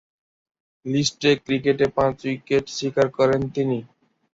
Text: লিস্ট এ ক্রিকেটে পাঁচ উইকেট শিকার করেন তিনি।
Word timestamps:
লিস্ট 0.85 1.21
এ 1.23 1.41
ক্রিকেটে 1.45 1.85
পাঁচ 1.97 2.15
উইকেট 2.25 2.65
শিকার 2.77 3.07
করেন 3.17 3.41
তিনি। 3.55 3.77